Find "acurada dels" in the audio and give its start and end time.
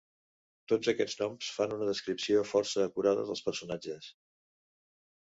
2.85-3.43